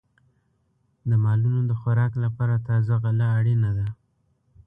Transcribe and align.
د 1.09 1.11
مالونو 1.23 1.59
د 1.69 1.71
خوراک 1.79 2.13
لپاره 2.23 2.55
تازه 2.67 2.93
غله 3.03 3.27
اړینه 3.39 3.71
ده. 3.77 3.87